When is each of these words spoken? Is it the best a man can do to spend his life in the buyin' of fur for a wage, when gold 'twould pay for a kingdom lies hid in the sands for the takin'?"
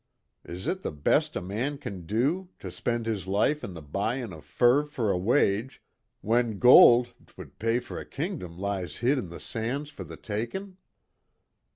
Is 0.43 0.65
it 0.65 0.81
the 0.81 0.89
best 0.91 1.35
a 1.35 1.41
man 1.43 1.77
can 1.77 2.07
do 2.07 2.49
to 2.57 2.71
spend 2.71 3.05
his 3.05 3.27
life 3.27 3.63
in 3.63 3.73
the 3.73 3.83
buyin' 3.83 4.33
of 4.33 4.43
fur 4.43 4.83
for 4.83 5.11
a 5.11 5.17
wage, 5.19 5.79
when 6.21 6.57
gold 6.57 7.13
'twould 7.27 7.59
pay 7.59 7.77
for 7.77 7.99
a 7.99 8.05
kingdom 8.07 8.57
lies 8.57 8.95
hid 8.97 9.19
in 9.19 9.29
the 9.29 9.39
sands 9.39 9.91
for 9.91 10.03
the 10.03 10.17
takin'?" 10.17 10.77